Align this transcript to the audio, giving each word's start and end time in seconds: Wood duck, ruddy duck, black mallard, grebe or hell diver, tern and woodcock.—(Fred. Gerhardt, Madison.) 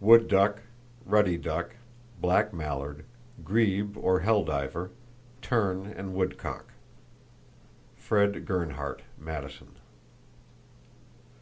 Wood 0.00 0.26
duck, 0.26 0.62
ruddy 1.04 1.36
duck, 1.36 1.76
black 2.18 2.54
mallard, 2.54 3.04
grebe 3.44 3.94
or 3.98 4.20
hell 4.20 4.42
diver, 4.42 4.90
tern 5.42 5.92
and 5.94 6.14
woodcock.—(Fred. 6.14 8.46
Gerhardt, 8.46 9.02
Madison.) 9.18 9.76